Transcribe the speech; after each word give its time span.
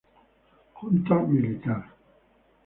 Junta 0.79 1.19
Militar. 1.33 1.81